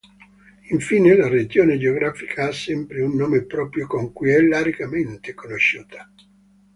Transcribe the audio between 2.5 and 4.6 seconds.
sempre un nome proprio con cui è